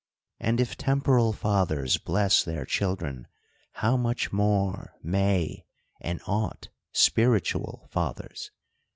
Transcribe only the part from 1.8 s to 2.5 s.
bless